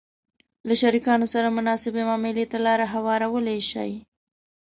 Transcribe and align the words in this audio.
-له 0.65 0.73
شریکانو 0.81 1.25
سره 1.33 1.47
مناسبې 1.57 2.01
معاملې 2.09 2.45
ته 2.51 2.57
لار 2.65 2.79
هوارولای 2.93 3.59
شئ 3.71 3.91